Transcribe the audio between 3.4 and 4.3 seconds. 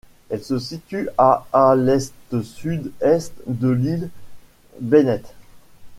de l'île